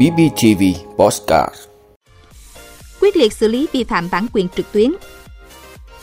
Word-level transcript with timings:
BBTV 0.00 0.62
Postcard 0.96 1.54
Quyết 3.00 3.16
liệt 3.16 3.32
xử 3.32 3.48
lý 3.48 3.66
vi 3.72 3.84
phạm 3.84 4.08
bản 4.12 4.26
quyền 4.32 4.48
trực 4.48 4.72
tuyến 4.72 4.92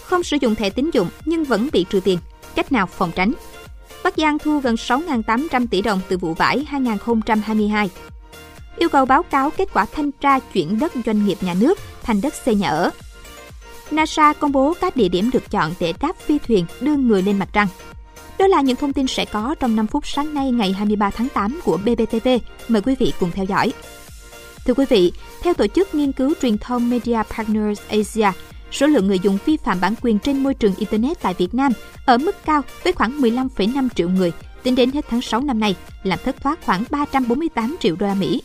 Không 0.04 0.24
sử 0.24 0.38
dụng 0.42 0.56
thẻ 0.56 0.70
tín 0.70 0.90
dụng 0.94 1.10
nhưng 1.26 1.44
vẫn 1.44 1.70
bị 1.72 1.86
trừ 1.90 2.00
tiền. 2.00 2.20
Cách 2.56 2.72
nào 2.72 2.86
phòng 2.86 3.12
tránh? 3.16 3.34
Bắc 4.04 4.18
Giang 4.18 4.40
thu 4.40 4.60
gần 4.60 4.76
6.800 4.76 5.68
tỷ 5.68 5.82
đồng 5.82 6.02
từ 6.08 6.18
vụ 6.18 6.34
vải 6.34 6.66
2022. 6.68 7.90
Yêu 8.78 8.90
cầu 8.90 9.06
báo 9.06 9.24
cáo 9.24 9.50
kết 9.50 9.74
quả 9.74 9.86
thanh 9.92 10.12
tra 10.12 10.40
chuyển 10.40 10.80
đất 10.80 10.94
doanh 11.06 11.26
nghiệp 11.26 11.38
nhà 11.42 11.54
nước 11.60 11.80
thành 12.04 12.22
đất 12.22 12.34
xây 12.46 12.56
nhà 12.56 12.70
ở. 12.70 12.92
NASA 13.92 14.34
công 14.34 14.52
bố 14.52 14.74
các 14.82 14.96
địa 14.96 15.10
điểm 15.10 15.30
được 15.34 15.52
chọn 15.52 15.74
để 15.80 15.94
đáp 16.00 16.14
phi 16.20 16.40
thuyền 16.48 16.66
đưa 16.82 16.96
người 16.96 17.22
lên 17.22 17.40
mặt 17.40 17.50
trăng. 17.54 17.68
Đó 18.40 18.48
là 18.48 18.62
những 18.62 18.76
thông 18.76 18.94
tin 18.94 19.08
sẽ 19.08 19.26
có 19.26 19.56
trong 19.60 19.76
5 19.76 19.88
phút 19.88 20.08
sáng 20.08 20.34
nay 20.34 20.52
ngày 20.52 20.74
23 20.74 21.10
tháng 21.10 21.30
8 21.30 21.60
của 21.64 21.78
BBTV. 21.78 22.28
Mời 22.68 22.82
quý 22.82 22.96
vị 23.00 23.14
cùng 23.20 23.32
theo 23.32 23.46
dõi. 23.46 23.74
Thưa 24.66 24.74
quý 24.74 24.86
vị, 24.90 25.12
theo 25.42 25.54
tổ 25.54 25.68
chức 25.68 25.96
nghiên 25.96 26.12
cứu 26.12 26.34
truyền 26.42 26.58
thông 26.58 26.90
Media 26.90 27.24
Partners 27.38 27.82
Asia, 27.90 28.32
số 28.72 28.88
lượng 28.88 29.08
người 29.08 29.20
dùng 29.20 29.38
vi 29.46 29.58
phạm 29.58 29.82
bản 29.82 29.94
quyền 30.02 30.20
trên 30.20 30.44
môi 30.44 30.54
trường 30.54 30.76
Internet 30.76 31.22
tại 31.22 31.34
Việt 31.38 31.54
Nam 31.54 31.72
ở 32.06 32.18
mức 32.18 32.46
cao 32.46 32.62
với 32.84 32.94
khoảng 32.94 33.22
15,5 33.22 33.90
triệu 33.96 34.10
người 34.10 34.32
tính 34.64 34.76
đến 34.76 34.92
hết 34.92 35.06
tháng 35.10 35.22
6 35.22 35.42
năm 35.42 35.60
nay, 35.60 35.76
làm 36.04 36.20
thất 36.26 36.42
thoát 36.42 36.66
khoảng 36.66 36.84
348 36.90 37.76
triệu 37.80 37.96
đô 37.96 38.08
la 38.08 38.14
Mỹ. 38.14 38.42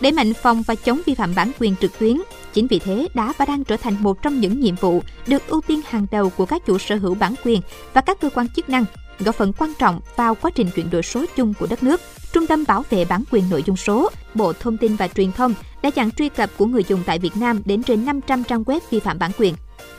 Để 0.00 0.10
mạnh 0.10 0.34
phòng 0.34 0.62
và 0.62 0.74
chống 0.74 1.00
vi 1.06 1.14
phạm 1.14 1.34
bản 1.34 1.52
quyền 1.58 1.74
trực 1.80 1.98
tuyến, 1.98 2.16
chính 2.52 2.66
vì 2.66 2.78
thế 2.78 3.08
đã 3.14 3.32
và 3.38 3.44
đang 3.44 3.64
trở 3.64 3.76
thành 3.76 3.96
một 4.00 4.22
trong 4.22 4.40
những 4.40 4.60
nhiệm 4.60 4.74
vụ 4.74 5.02
được 5.26 5.48
ưu 5.48 5.60
tiên 5.60 5.80
hàng 5.88 6.06
đầu 6.10 6.30
của 6.30 6.46
các 6.46 6.66
chủ 6.66 6.78
sở 6.78 6.96
hữu 6.96 7.14
bản 7.14 7.34
quyền 7.44 7.60
và 7.92 8.00
các 8.00 8.20
cơ 8.20 8.30
quan 8.34 8.48
chức 8.48 8.68
năng, 8.68 8.84
góp 9.18 9.34
phần 9.34 9.52
quan 9.58 9.72
trọng 9.78 10.00
vào 10.16 10.34
quá 10.34 10.50
trình 10.54 10.70
chuyển 10.74 10.90
đổi 10.90 11.02
số 11.02 11.24
chung 11.36 11.54
của 11.54 11.66
đất 11.66 11.82
nước. 11.82 12.00
Trung 12.32 12.46
tâm 12.46 12.64
Bảo 12.68 12.84
vệ 12.90 13.04
bản 13.04 13.24
quyền 13.30 13.50
nội 13.50 13.62
dung 13.66 13.76
số, 13.76 14.10
Bộ 14.34 14.52
Thông 14.52 14.76
tin 14.76 14.96
và 14.96 15.08
Truyền 15.08 15.32
thông 15.32 15.54
đã 15.82 15.90
chặn 15.90 16.10
truy 16.10 16.28
cập 16.28 16.50
của 16.56 16.66
người 16.66 16.84
dùng 16.88 17.02
tại 17.06 17.18
Việt 17.18 17.36
Nam 17.36 17.62
đến 17.64 17.82
trên 17.82 18.04
500 18.04 18.44
trang 18.44 18.62
web 18.62 18.80
vi 18.90 19.00
phạm 19.00 19.18
bản 19.18 19.30
quyền. 19.38 19.54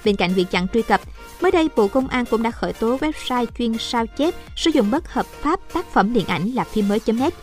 Bên 0.05 0.15
cạnh 0.15 0.33
việc 0.33 0.51
chặn 0.51 0.67
truy 0.73 0.81
cập, 0.81 1.01
mới 1.41 1.51
đây 1.51 1.69
Bộ 1.75 1.87
Công 1.87 2.07
an 2.07 2.25
cũng 2.25 2.43
đã 2.43 2.51
khởi 2.51 2.73
tố 2.73 2.97
website 2.97 3.45
chuyên 3.57 3.77
sao 3.79 4.05
chép 4.07 4.33
sử 4.55 4.71
dụng 4.71 4.91
bất 4.91 5.13
hợp 5.13 5.25
pháp 5.25 5.59
tác 5.73 5.93
phẩm 5.93 6.13
điện 6.13 6.27
ảnh 6.27 6.49
là 6.49 6.63
phim 6.63 6.87
mới.net 6.87 7.33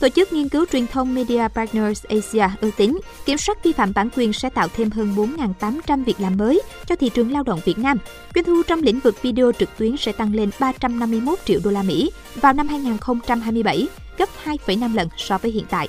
Tổ 0.00 0.08
chức 0.08 0.32
nghiên 0.32 0.48
cứu 0.48 0.64
truyền 0.72 0.86
thông 0.86 1.14
Media 1.14 1.48
Partners 1.54 2.04
Asia 2.04 2.48
ước 2.60 2.70
tính 2.76 2.98
kiểm 3.24 3.38
soát 3.38 3.64
vi 3.64 3.72
phạm 3.72 3.92
bản 3.94 4.08
quyền 4.16 4.32
sẽ 4.32 4.50
tạo 4.50 4.68
thêm 4.68 4.90
hơn 4.90 5.14
4.800 5.60 6.04
việc 6.04 6.20
làm 6.20 6.36
mới 6.36 6.62
cho 6.86 6.96
thị 6.96 7.08
trường 7.08 7.32
lao 7.32 7.42
động 7.42 7.60
Việt 7.64 7.78
Nam. 7.78 7.98
Doanh 8.34 8.44
thu 8.44 8.62
trong 8.66 8.82
lĩnh 8.82 9.00
vực 9.00 9.22
video 9.22 9.52
trực 9.58 9.68
tuyến 9.78 9.96
sẽ 9.96 10.12
tăng 10.12 10.34
lên 10.34 10.50
351 10.60 11.38
triệu 11.44 11.60
đô 11.64 11.70
la 11.70 11.82
Mỹ 11.82 12.10
vào 12.34 12.52
năm 12.52 12.68
2027, 12.68 13.88
gấp 14.18 14.28
2,5 14.44 14.94
lần 14.94 15.08
so 15.16 15.38
với 15.38 15.50
hiện 15.50 15.64
tại. 15.70 15.88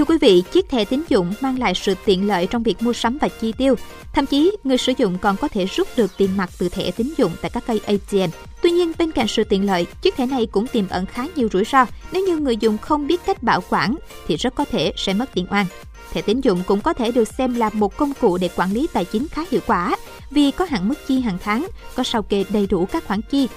Thưa 0.00 0.04
quý 0.04 0.18
vị, 0.20 0.42
chiếc 0.52 0.68
thẻ 0.68 0.84
tín 0.84 1.02
dụng 1.08 1.32
mang 1.40 1.58
lại 1.58 1.74
sự 1.74 1.94
tiện 2.04 2.28
lợi 2.28 2.46
trong 2.46 2.62
việc 2.62 2.82
mua 2.82 2.92
sắm 2.92 3.18
và 3.20 3.28
chi 3.28 3.52
tiêu. 3.52 3.74
Thậm 4.12 4.26
chí, 4.26 4.56
người 4.64 4.78
sử 4.78 4.92
dụng 4.96 5.18
còn 5.18 5.36
có 5.36 5.48
thể 5.48 5.64
rút 5.64 5.88
được 5.96 6.10
tiền 6.16 6.36
mặt 6.36 6.50
từ 6.58 6.68
thẻ 6.68 6.90
tín 6.90 7.14
dụng 7.16 7.32
tại 7.40 7.50
các 7.54 7.62
cây 7.66 7.80
ATM. 7.86 8.30
Tuy 8.62 8.70
nhiên, 8.70 8.92
bên 8.98 9.12
cạnh 9.12 9.28
sự 9.28 9.44
tiện 9.44 9.66
lợi, 9.66 9.86
chiếc 10.02 10.16
thẻ 10.16 10.26
này 10.26 10.46
cũng 10.46 10.66
tiềm 10.66 10.88
ẩn 10.88 11.06
khá 11.06 11.26
nhiều 11.36 11.48
rủi 11.52 11.64
ro. 11.64 11.86
Nếu 12.12 12.26
như 12.26 12.36
người 12.36 12.56
dùng 12.56 12.78
không 12.78 13.06
biết 13.06 13.20
cách 13.26 13.42
bảo 13.42 13.60
quản, 13.70 13.94
thì 14.28 14.36
rất 14.36 14.54
có 14.54 14.64
thể 14.64 14.92
sẽ 14.96 15.14
mất 15.14 15.34
tiền 15.34 15.46
oan. 15.50 15.66
Thẻ 16.12 16.22
tín 16.22 16.40
dụng 16.40 16.62
cũng 16.66 16.80
có 16.80 16.92
thể 16.92 17.12
được 17.12 17.28
xem 17.28 17.54
là 17.54 17.70
một 17.72 17.96
công 17.96 18.12
cụ 18.20 18.38
để 18.38 18.50
quản 18.56 18.72
lý 18.72 18.86
tài 18.92 19.04
chính 19.04 19.28
khá 19.28 19.42
hiệu 19.50 19.60
quả, 19.66 19.96
vì 20.30 20.50
có 20.50 20.66
hạn 20.70 20.88
mức 20.88 20.94
chi 21.08 21.20
hàng 21.20 21.38
tháng, 21.44 21.66
có 21.94 22.02
sao 22.02 22.22
kê 22.22 22.44
đầy 22.48 22.66
đủ 22.66 22.86
các 22.86 23.06
khoản 23.06 23.20
chi, 23.30 23.48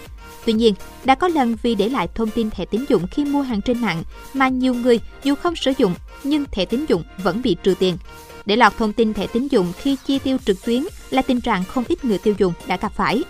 Tuy 0.45 0.53
nhiên, 0.53 0.73
đã 1.03 1.16
có 1.16 1.28
lần 1.28 1.56
vì 1.62 1.76
để 1.76 1.89
lại 1.89 2.08
thông 2.16 2.30
tin 2.30 2.50
thẻ 2.50 2.66
tín 2.66 2.86
dụng 2.89 3.08
khi 3.08 3.26
mua 3.26 3.42
hàng 3.42 3.62
trên 3.62 3.81
mạng 3.81 4.03
mà 4.34 4.48
nhiều 4.48 4.73
người 4.73 5.00
dù 5.23 5.36
không 5.36 5.56
sử 5.56 5.72
dụng 5.78 5.95
nhưng 6.23 6.45
thẻ 6.52 6.66
tín 6.66 6.86
dụng 6.86 7.03
vẫn 7.23 7.42
bị 7.42 7.56
trừ 7.64 7.75
tiền. 7.80 7.98
Để 8.45 8.56
lọt 8.56 8.78
thông 8.78 8.94
tin 8.94 9.13
thẻ 9.13 9.28
tín 9.28 9.47
dụng 9.47 9.74
khi 9.78 9.97
chi 10.06 10.19
tiêu 10.19 10.38
trực 10.46 10.66
tuyến 10.66 10.84
là 11.09 11.22
tình 11.22 11.41
trạng 11.41 11.63
không 11.63 11.84
ít 11.88 12.06
người 12.06 12.18
tiêu 12.18 12.34
dùng 12.38 12.53
đã 12.68 12.78
gặp 12.78 12.91
phải. 12.96 13.24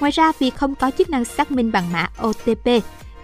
Ngoài 0.00 0.12
ra, 0.12 0.32
vì 0.38 0.50
không 0.50 0.74
có 0.74 0.90
chức 0.98 1.10
năng 1.10 1.24
xác 1.24 1.50
minh 1.50 1.72
bằng 1.72 1.92
mã 1.92 2.08
OTP 2.22 2.68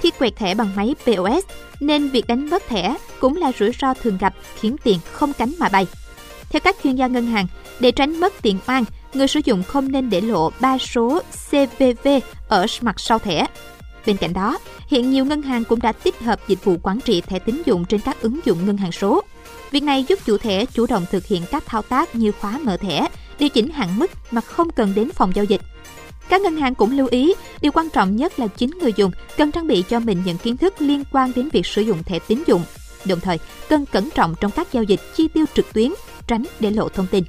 khi 0.00 0.10
quẹt 0.18 0.36
thẻ 0.36 0.54
bằng 0.54 0.76
máy 0.76 0.94
POS, 1.04 1.44
nên 1.80 2.08
việc 2.08 2.26
đánh 2.26 2.50
mất 2.50 2.68
thẻ 2.68 2.96
cũng 3.20 3.36
là 3.36 3.52
rủi 3.58 3.70
ro 3.80 3.94
thường 3.94 4.18
gặp 4.20 4.34
khiến 4.60 4.76
tiền 4.84 4.98
không 5.12 5.32
cánh 5.32 5.52
mà 5.58 5.68
bay. 5.68 5.86
Theo 6.50 6.60
các 6.60 6.76
chuyên 6.84 6.96
gia 6.96 7.06
ngân 7.06 7.26
hàng, 7.26 7.46
để 7.80 7.90
tránh 7.90 8.20
mất 8.20 8.42
tiền 8.42 8.58
oan, 8.66 8.84
người 9.14 9.28
sử 9.28 9.40
dụng 9.44 9.62
không 9.62 9.92
nên 9.92 10.10
để 10.10 10.20
lộ 10.20 10.50
ba 10.60 10.78
số 10.78 11.22
CVV 11.50 12.08
ở 12.48 12.66
mặt 12.80 13.00
sau 13.00 13.18
thẻ. 13.18 13.46
Bên 14.06 14.16
cạnh 14.16 14.32
đó, 14.32 14.58
hiện 14.88 15.10
nhiều 15.10 15.24
ngân 15.24 15.42
hàng 15.42 15.64
cũng 15.64 15.80
đã 15.80 15.92
tích 15.92 16.20
hợp 16.20 16.48
dịch 16.48 16.64
vụ 16.64 16.76
quản 16.82 17.00
trị 17.00 17.20
thẻ 17.20 17.38
tín 17.38 17.62
dụng 17.66 17.84
trên 17.84 18.00
các 18.00 18.20
ứng 18.20 18.40
dụng 18.44 18.66
ngân 18.66 18.76
hàng 18.76 18.92
số. 18.92 19.22
Việc 19.70 19.82
này 19.82 20.04
giúp 20.08 20.18
chủ 20.24 20.38
thẻ 20.38 20.64
chủ 20.64 20.86
động 20.86 21.04
thực 21.10 21.26
hiện 21.26 21.42
các 21.50 21.66
thao 21.66 21.82
tác 21.82 22.14
như 22.14 22.32
khóa 22.32 22.58
mở 22.58 22.76
thẻ, 22.76 23.08
điều 23.38 23.48
chỉnh 23.48 23.70
hạn 23.70 23.98
mức 23.98 24.10
mà 24.30 24.40
không 24.40 24.70
cần 24.70 24.92
đến 24.94 25.10
phòng 25.10 25.32
giao 25.34 25.44
dịch. 25.44 25.60
Các 26.28 26.40
ngân 26.40 26.56
hàng 26.56 26.74
cũng 26.74 26.96
lưu 26.96 27.08
ý, 27.10 27.34
điều 27.60 27.72
quan 27.72 27.90
trọng 27.90 28.16
nhất 28.16 28.38
là 28.38 28.46
chính 28.46 28.70
người 28.70 28.92
dùng 28.96 29.10
cần 29.36 29.52
trang 29.52 29.66
bị 29.66 29.84
cho 29.88 30.00
mình 30.00 30.22
những 30.24 30.38
kiến 30.38 30.56
thức 30.56 30.74
liên 30.78 31.04
quan 31.12 31.32
đến 31.36 31.48
việc 31.52 31.66
sử 31.66 31.82
dụng 31.82 32.02
thẻ 32.02 32.18
tín 32.18 32.42
dụng. 32.46 32.62
Đồng 33.04 33.20
thời, 33.20 33.38
cần 33.68 33.86
cẩn 33.86 34.10
trọng 34.10 34.34
trong 34.40 34.50
các 34.50 34.72
giao 34.72 34.82
dịch 34.82 35.00
chi 35.14 35.28
tiêu 35.28 35.44
trực 35.54 35.72
tuyến, 35.72 35.92
tránh 36.26 36.44
để 36.60 36.70
lộ 36.70 36.88
thông 36.88 37.06
tin. 37.06 37.24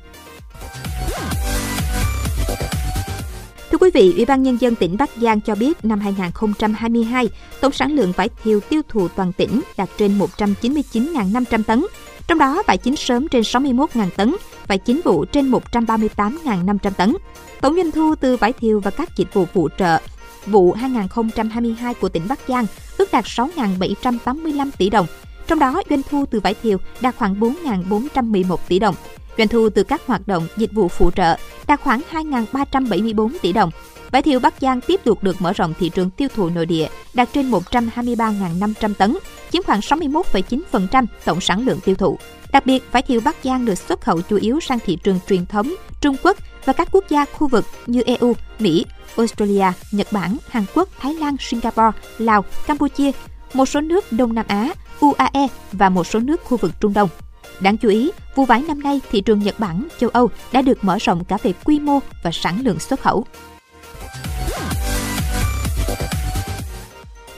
Quý 3.84 3.90
vị, 3.94 4.14
Ủy 4.16 4.26
ban 4.26 4.44
Nhân 4.44 4.58
dân 4.62 4.76
tỉnh 4.76 4.98
Bắc 4.98 5.10
Giang 5.22 5.42
cho 5.42 5.56
biết 5.56 5.86
năm 5.86 6.00
2022, 6.00 7.30
tổng 7.62 7.72
sản 7.72 7.92
lượng 7.92 8.12
vải 8.16 8.30
thiều 8.44 8.60
tiêu 8.60 8.82
thụ 8.90 9.08
toàn 9.08 9.32
tỉnh 9.34 9.62
đạt 9.78 9.90
trên 9.98 10.20
199.500 10.20 11.64
tấn, 11.64 11.86
trong 12.28 12.38
đó 12.38 12.64
vải 12.68 12.78
chín 12.78 12.96
sớm 12.96 13.28
trên 13.28 13.42
61.000 13.42 14.10
tấn, 14.16 14.36
vải 14.68 14.78
chín 14.78 15.02
vụ 15.04 15.26
trên 15.26 15.52
138.500 15.52 16.92
tấn. 16.98 17.16
Tổng 17.62 17.76
doanh 17.76 17.92
thu 17.92 18.16
từ 18.16 18.38
vải 18.38 18.54
thiều 18.54 18.80
và 18.80 18.92
các 18.92 19.10
dịch 19.18 19.34
vụ 19.34 19.46
phụ 19.54 19.70
trợ 19.78 19.98
vụ 20.46 20.74
2022 20.74 21.94
của 21.94 22.10
tỉnh 22.10 22.24
Bắc 22.30 22.40
Giang 22.48 22.66
ước 22.98 23.12
đạt 23.12 23.26
6.785 23.26 24.70
tỷ 24.78 24.90
đồng, 24.90 25.06
trong 25.48 25.60
đó 25.60 25.82
doanh 25.90 26.02
thu 26.10 26.26
từ 26.32 26.40
vải 26.40 26.54
thiều 26.64 26.78
đạt 27.02 27.16
khoảng 27.18 27.40
4.411 27.40 28.58
tỷ 28.68 28.80
đồng, 28.80 28.96
Doanh 29.38 29.48
thu 29.48 29.70
từ 29.70 29.84
các 29.84 30.02
hoạt 30.08 30.28
động 30.28 30.48
dịch 30.58 30.72
vụ 30.72 30.88
phụ 30.88 31.12
trợ 31.12 31.38
đạt 31.68 31.82
khoảng 31.82 32.02
2.374 32.12 33.30
tỷ 33.42 33.54
đồng. 33.54 33.72
Vải 34.12 34.22
thiều 34.22 34.40
Bắc 34.40 34.54
Giang 34.62 34.82
tiếp 34.82 35.00
tục 35.04 35.24
được 35.24 35.42
mở 35.42 35.54
rộng 35.54 35.74
thị 35.80 35.90
trường 35.90 36.10
tiêu 36.10 36.28
thụ 36.36 36.50
nội 36.50 36.66
địa, 36.66 36.88
đạt 37.14 37.30
trên 37.34 37.52
123.500 37.52 38.94
tấn, 38.94 39.18
chiếm 39.52 39.64
khoảng 39.64 39.80
61,9% 39.80 41.06
tổng 41.26 41.42
sản 41.42 41.66
lượng 41.66 41.80
tiêu 41.86 41.96
thụ. 41.96 42.18
Đặc 42.52 42.66
biệt, 42.66 42.84
vải 42.92 43.02
thiều 43.02 43.22
Bắc 43.26 43.36
Giang 43.44 43.66
được 43.66 43.76
xuất 43.76 44.02
khẩu 44.02 44.22
chủ 44.22 44.38
yếu 44.38 44.60
sang 44.60 44.80
thị 44.80 44.98
trường 45.04 45.20
truyền 45.30 45.46
thống, 45.46 45.76
Trung 46.02 46.16
Quốc 46.24 46.38
và 46.66 46.74
các 46.74 46.88
quốc 46.92 47.06
gia 47.10 47.26
khu 47.26 47.48
vực 47.48 47.66
như 47.88 48.02
EU, 48.02 48.36
Mỹ, 48.60 48.86
Australia, 49.18 49.66
Nhật 49.92 50.08
Bản, 50.12 50.38
Hàn 50.50 50.66
Quốc, 50.76 50.90
Thái 51.00 51.14
Lan, 51.14 51.36
Singapore, 51.40 51.98
Lào, 52.18 52.46
Campuchia, 52.68 53.12
một 53.54 53.66
số 53.66 53.82
nước 53.82 54.12
Đông 54.12 54.34
Nam 54.34 54.46
Á, 54.48 54.74
UAE 55.00 55.48
và 55.72 55.90
một 55.90 56.04
số 56.04 56.20
nước 56.20 56.42
khu 56.44 56.58
vực 56.58 56.72
Trung 56.80 56.94
Đông. 56.94 57.10
Đáng 57.60 57.78
chú 57.78 57.90
ý, 57.90 58.12
vụ 58.36 58.46
vải 58.46 58.62
năm 58.62 58.80
nay 58.80 59.02
thị 59.12 59.22
trường 59.22 59.40
Nhật 59.40 59.60
Bản, 59.60 59.88
châu 60.00 60.10
Âu 60.10 60.30
đã 60.52 60.62
được 60.62 60.84
mở 60.84 60.98
rộng 61.02 61.24
cả 61.24 61.38
về 61.44 61.54
quy 61.64 61.80
mô 61.80 62.00
và 62.24 62.32
sản 62.32 62.62
lượng 62.64 62.80
xuất 62.80 63.02
khẩu. 63.02 63.26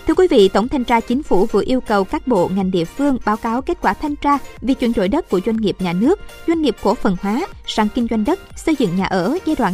Thưa 0.08 0.14
quý 0.14 0.28
vị, 0.28 0.50
Tổng 0.50 0.68
thanh 0.68 0.84
tra 0.84 1.00
Chính 1.00 1.24
phủ 1.24 1.46
vừa 1.46 1.64
yêu 1.66 1.82
cầu 1.82 2.04
các 2.04 2.28
bộ 2.28 2.50
ngành 2.56 2.72
địa 2.72 2.86
phương 2.86 3.18
báo 3.26 3.38
cáo 3.38 3.62
kết 3.62 3.78
quả 3.82 3.94
thanh 3.94 4.16
tra 4.16 4.38
việc 4.62 4.80
chuyển 4.80 4.94
đổi 4.94 5.08
đất 5.08 5.30
của 5.30 5.40
doanh 5.46 5.58
nghiệp 5.58 5.76
nhà 5.80 5.94
nước, 5.94 6.20
doanh 6.48 6.62
nghiệp 6.62 6.76
cổ 6.84 6.96
phần 6.96 7.18
hóa 7.22 7.48
sang 7.68 7.90
kinh 7.90 8.08
doanh 8.10 8.26
đất, 8.26 8.40
xây 8.56 8.76
dựng 8.80 8.96
nhà 8.96 9.06
ở 9.06 9.38
giai 9.46 9.56
đoạn 9.56 9.74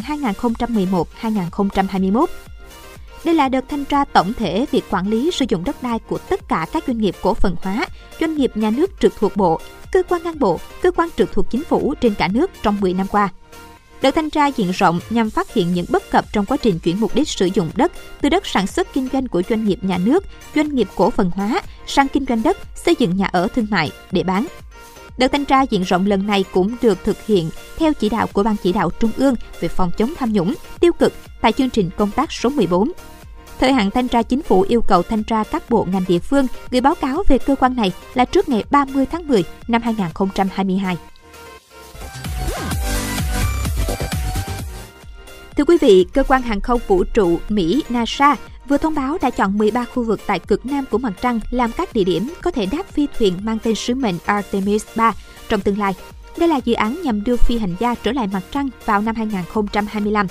2011-2021. 1.21 2.25
Đây 3.23 3.35
là 3.35 3.49
đợt 3.49 3.65
thanh 3.69 3.85
tra 3.85 4.05
tổng 4.05 4.33
thể 4.33 4.65
việc 4.71 4.83
quản 4.89 5.07
lý 5.07 5.31
sử 5.31 5.45
dụng 5.49 5.63
đất 5.63 5.83
đai 5.83 5.99
của 5.99 6.17
tất 6.17 6.49
cả 6.49 6.67
các 6.73 6.83
doanh 6.87 6.97
nghiệp 6.97 7.15
cổ 7.21 7.33
phần 7.33 7.55
hóa, 7.61 7.85
doanh 8.19 8.35
nghiệp 8.35 8.51
nhà 8.55 8.69
nước 8.69 8.91
trực 8.99 9.13
thuộc 9.19 9.35
bộ, 9.35 9.59
cơ 9.91 10.03
quan 10.09 10.23
ngang 10.23 10.39
bộ, 10.39 10.59
cơ 10.81 10.91
quan 10.91 11.09
trực 11.17 11.33
thuộc 11.33 11.45
chính 11.49 11.63
phủ 11.63 11.93
trên 12.01 12.15
cả 12.15 12.27
nước 12.27 12.51
trong 12.63 12.81
10 12.81 12.93
năm 12.93 13.07
qua. 13.07 13.29
Đợt 14.01 14.11
thanh 14.11 14.29
tra 14.29 14.47
diện 14.47 14.71
rộng 14.71 14.99
nhằm 15.09 15.29
phát 15.29 15.53
hiện 15.53 15.73
những 15.73 15.85
bất 15.89 16.11
cập 16.11 16.25
trong 16.33 16.45
quá 16.45 16.57
trình 16.57 16.79
chuyển 16.79 16.99
mục 16.99 17.15
đích 17.15 17.29
sử 17.29 17.45
dụng 17.45 17.71
đất 17.75 17.91
từ 18.21 18.29
đất 18.29 18.45
sản 18.45 18.67
xuất 18.67 18.93
kinh 18.93 19.07
doanh 19.13 19.27
của 19.27 19.43
doanh 19.49 19.65
nghiệp 19.65 19.79
nhà 19.81 19.97
nước, 19.97 20.23
doanh 20.55 20.75
nghiệp 20.75 20.87
cổ 20.95 21.09
phần 21.09 21.31
hóa 21.35 21.61
sang 21.87 22.07
kinh 22.07 22.25
doanh 22.25 22.43
đất, 22.43 22.57
xây 22.75 22.95
dựng 22.99 23.17
nhà 23.17 23.29
ở 23.31 23.47
thương 23.55 23.67
mại 23.69 23.91
để 24.11 24.23
bán. 24.23 24.47
Đợt 25.17 25.27
thanh 25.27 25.45
tra 25.45 25.61
diện 25.61 25.83
rộng 25.83 26.05
lần 26.05 26.27
này 26.27 26.45
cũng 26.53 26.75
được 26.81 26.97
thực 27.03 27.25
hiện 27.25 27.49
theo 27.77 27.93
chỉ 27.93 28.09
đạo 28.09 28.27
của 28.33 28.43
Ban 28.43 28.55
chỉ 28.63 28.73
đạo 28.73 28.89
Trung 28.99 29.11
ương 29.17 29.35
về 29.59 29.67
phòng 29.67 29.91
chống 29.97 30.13
tham 30.17 30.33
nhũng, 30.33 30.53
tiêu 30.79 30.91
cực 30.93 31.13
tại 31.41 31.51
chương 31.51 31.69
trình 31.69 31.89
công 31.97 32.11
tác 32.11 32.31
số 32.31 32.49
14 32.49 32.91
Thời 33.59 33.73
hạn 33.73 33.91
thanh 33.91 34.07
tra 34.07 34.23
chính 34.23 34.41
phủ 34.41 34.61
yêu 34.61 34.81
cầu 34.81 35.03
thanh 35.03 35.23
tra 35.23 35.43
các 35.43 35.69
bộ 35.69 35.87
ngành 35.91 36.03
địa 36.07 36.19
phương 36.19 36.47
gửi 36.71 36.81
báo 36.81 36.95
cáo 36.95 37.23
về 37.27 37.37
cơ 37.37 37.55
quan 37.55 37.75
này 37.75 37.91
là 38.13 38.25
trước 38.25 38.49
ngày 38.49 38.63
30 38.71 39.05
tháng 39.05 39.27
10 39.27 39.43
năm 39.67 39.81
2022. 39.81 40.97
Thưa 45.61 45.65
quý 45.65 45.77
vị, 45.81 46.05
cơ 46.13 46.23
quan 46.23 46.41
hàng 46.41 46.61
không 46.61 46.79
vũ 46.87 47.03
trụ 47.03 47.39
Mỹ 47.49 47.83
NASA 47.89 48.35
vừa 48.67 48.77
thông 48.77 48.95
báo 48.95 49.17
đã 49.21 49.29
chọn 49.29 49.57
13 49.57 49.85
khu 49.85 50.03
vực 50.03 50.19
tại 50.25 50.39
cực 50.39 50.65
nam 50.65 50.85
của 50.91 50.97
mặt 50.97 51.13
trăng 51.21 51.39
làm 51.49 51.71
các 51.71 51.93
địa 51.93 52.03
điểm 52.03 52.33
có 52.41 52.51
thể 52.51 52.65
đáp 52.65 52.83
phi 52.91 53.07
thuyền 53.17 53.33
mang 53.41 53.57
tên 53.63 53.75
sứ 53.75 53.95
mệnh 53.95 54.15
Artemis 54.25 54.85
3 54.95 55.13
trong 55.49 55.61
tương 55.61 55.79
lai. 55.79 55.93
Đây 56.37 56.49
là 56.49 56.59
dự 56.65 56.73
án 56.73 57.01
nhằm 57.03 57.23
đưa 57.23 57.35
phi 57.37 57.57
hành 57.57 57.75
gia 57.79 57.95
trở 57.95 58.11
lại 58.11 58.27
mặt 58.33 58.41
trăng 58.51 58.69
vào 58.85 59.01
năm 59.01 59.15
2025. 59.15 60.27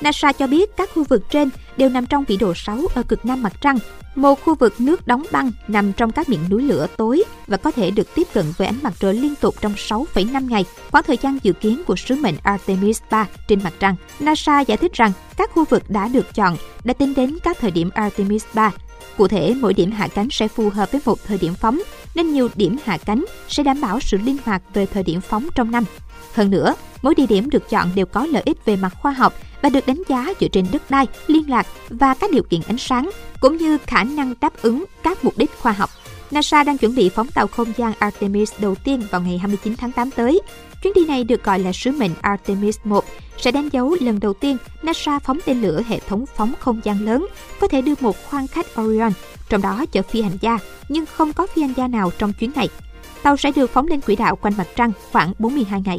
NASA 0.00 0.32
cho 0.32 0.46
biết 0.46 0.76
các 0.76 0.90
khu 0.94 1.04
vực 1.04 1.30
trên 1.30 1.50
đều 1.76 1.88
nằm 1.88 2.06
trong 2.06 2.24
vĩ 2.24 2.36
độ 2.36 2.54
6 2.54 2.78
ở 2.94 3.02
cực 3.02 3.24
nam 3.24 3.42
mặt 3.42 3.52
trăng, 3.60 3.78
một 4.14 4.44
khu 4.44 4.54
vực 4.54 4.80
nước 4.80 5.06
đóng 5.06 5.22
băng 5.32 5.50
nằm 5.68 5.92
trong 5.92 6.12
các 6.12 6.28
miệng 6.28 6.48
núi 6.50 6.62
lửa 6.62 6.86
tối 6.96 7.24
và 7.46 7.56
có 7.56 7.70
thể 7.70 7.90
được 7.90 8.14
tiếp 8.14 8.28
cận 8.34 8.44
với 8.56 8.66
ánh 8.66 8.78
mặt 8.82 8.92
trời 8.98 9.14
liên 9.14 9.34
tục 9.40 9.54
trong 9.60 9.72
6,5 9.72 10.48
ngày, 10.48 10.64
khoảng 10.90 11.04
thời 11.04 11.18
gian 11.22 11.38
dự 11.42 11.52
kiến 11.52 11.82
của 11.86 11.96
sứ 11.96 12.16
mệnh 12.16 12.34
Artemis 12.42 13.00
3 13.10 13.26
trên 13.48 13.60
mặt 13.64 13.72
trăng. 13.78 13.94
NASA 14.20 14.60
giải 14.60 14.76
thích 14.76 14.92
rằng 14.92 15.12
các 15.36 15.50
khu 15.54 15.64
vực 15.64 15.82
đã 15.88 16.08
được 16.08 16.34
chọn 16.34 16.56
đã 16.84 16.94
tính 16.94 17.14
đến 17.14 17.38
các 17.42 17.58
thời 17.60 17.70
điểm 17.70 17.90
Artemis 17.94 18.44
3. 18.54 18.72
Cụ 19.16 19.28
thể, 19.28 19.54
mỗi 19.60 19.74
điểm 19.74 19.90
hạ 19.90 20.08
cánh 20.08 20.28
sẽ 20.30 20.48
phù 20.48 20.70
hợp 20.70 20.92
với 20.92 21.00
một 21.04 21.18
thời 21.26 21.38
điểm 21.38 21.54
phóng, 21.54 21.82
nên 22.14 22.32
nhiều 22.32 22.48
điểm 22.54 22.76
hạ 22.84 22.98
cánh 22.98 23.24
sẽ 23.48 23.62
đảm 23.62 23.80
bảo 23.80 24.00
sự 24.00 24.18
linh 24.18 24.36
hoạt 24.44 24.62
về 24.74 24.86
thời 24.86 25.02
điểm 25.02 25.20
phóng 25.20 25.48
trong 25.54 25.70
năm. 25.70 25.84
Hơn 26.34 26.50
nữa, 26.50 26.74
mỗi 27.02 27.14
địa 27.14 27.26
điểm 27.26 27.50
được 27.50 27.70
chọn 27.70 27.90
đều 27.94 28.06
có 28.06 28.26
lợi 28.26 28.42
ích 28.46 28.64
về 28.64 28.76
mặt 28.76 28.94
khoa 29.00 29.12
học 29.12 29.34
và 29.62 29.68
được 29.68 29.86
đánh 29.86 30.02
giá 30.08 30.26
dựa 30.40 30.48
trên 30.48 30.66
đất 30.72 30.90
đai, 30.90 31.06
liên 31.26 31.50
lạc 31.50 31.66
và 31.88 32.14
các 32.14 32.30
điều 32.30 32.42
kiện 32.42 32.60
ánh 32.68 32.78
sáng, 32.78 33.10
cũng 33.40 33.56
như 33.56 33.78
khả 33.86 34.04
năng 34.04 34.34
đáp 34.40 34.52
ứng 34.62 34.84
các 35.02 35.24
mục 35.24 35.38
đích 35.38 35.50
khoa 35.58 35.72
học. 35.72 35.90
NASA 36.30 36.62
đang 36.62 36.78
chuẩn 36.78 36.94
bị 36.94 37.08
phóng 37.08 37.28
tàu 37.28 37.46
không 37.46 37.72
gian 37.76 37.92
Artemis 37.98 38.52
đầu 38.58 38.74
tiên 38.74 39.02
vào 39.10 39.20
ngày 39.20 39.38
29 39.38 39.76
tháng 39.76 39.92
8 39.92 40.10
tới. 40.10 40.40
Chuyến 40.82 40.92
đi 40.94 41.06
này 41.06 41.24
được 41.24 41.44
gọi 41.44 41.58
là 41.58 41.72
sứ 41.72 41.92
mệnh 41.92 42.10
Artemis 42.20 42.78
1, 42.84 43.04
sẽ 43.36 43.50
đánh 43.50 43.68
dấu 43.72 43.96
lần 44.00 44.20
đầu 44.20 44.32
tiên 44.32 44.56
NASA 44.82 45.18
phóng 45.18 45.38
tên 45.46 45.62
lửa 45.62 45.82
hệ 45.88 45.98
thống 45.98 46.24
phóng 46.36 46.52
không 46.60 46.80
gian 46.84 47.04
lớn, 47.04 47.26
có 47.60 47.68
thể 47.68 47.82
đưa 47.82 47.94
một 48.00 48.16
khoang 48.30 48.46
khách 48.46 48.66
Orion, 48.80 49.12
trong 49.48 49.62
đó 49.62 49.84
chở 49.92 50.02
phi 50.02 50.22
hành 50.22 50.38
gia, 50.40 50.58
nhưng 50.88 51.06
không 51.06 51.32
có 51.32 51.46
phi 51.46 51.62
hành 51.62 51.72
gia 51.76 51.88
nào 51.88 52.10
trong 52.18 52.32
chuyến 52.32 52.50
này. 52.54 52.68
Tàu 53.22 53.36
sẽ 53.36 53.50
được 53.56 53.70
phóng 53.70 53.86
lên 53.86 54.00
quỹ 54.00 54.16
đạo 54.16 54.36
quanh 54.36 54.54
mặt 54.56 54.66
trăng 54.76 54.92
khoảng 55.12 55.32
42 55.38 55.82
ngày. 55.84 55.98